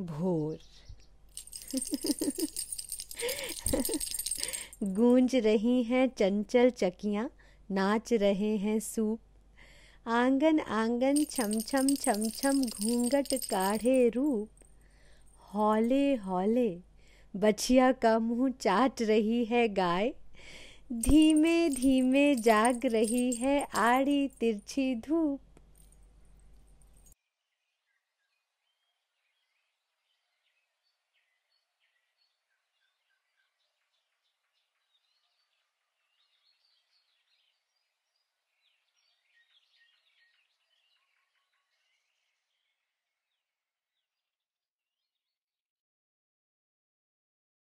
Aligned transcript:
भोर। 0.00 0.58
गूंज 4.84 5.34
रही 5.36 5.82
हैं 5.82 6.06
चंचल 6.08 6.70
चकियाँ, 6.70 7.28
नाच 7.70 8.12
रहे 8.12 8.56
हैं 8.56 8.78
सूप। 8.80 10.08
आँगन 10.08 10.60
आँगन 10.60 11.24
छम 11.24 11.58
छम 11.60 11.88
छम 11.94 12.28
छम 12.28 12.62
घूंघट 12.62 13.34
काढ़े 13.44 14.08
रूप। 14.08 14.48
हौले 15.54 16.14
हौले 16.14 16.70
बछिया 17.34 17.92
का 17.92 18.18
मुँह 18.18 18.50
चाट 18.60 19.02
रही 19.02 19.44
है 19.44 19.68
गाय। 19.68 20.12
धीमे 20.92 21.68
धीमे 21.68 22.34
जाग 22.34 22.86
रही 22.86 23.32
है 23.32 23.60
आड़ी 23.74 24.26
तिरछी 24.40 24.94
धूप। 24.94 25.40